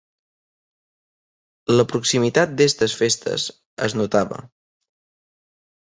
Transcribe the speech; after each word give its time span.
La 1.75 1.85
proximitat 1.91 2.57
d’estes 2.61 2.97
festes 3.03 3.45
es 3.89 3.97
notava. 4.03 4.45